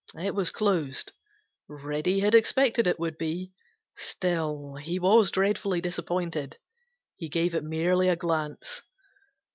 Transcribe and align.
It 0.19 0.33
was 0.33 0.49
closed. 0.49 1.11
Reddy 1.67 2.21
had 2.21 2.33
expected 2.33 2.87
it 2.87 2.99
would 2.99 3.19
be. 3.19 3.51
Still, 3.95 4.73
he 4.77 4.97
was 4.97 5.29
dreadfully 5.29 5.79
disappointed. 5.79 6.57
He 7.17 7.29
gave 7.29 7.53
it 7.53 7.63
merely 7.63 8.09
a 8.09 8.15
glance. 8.15 8.81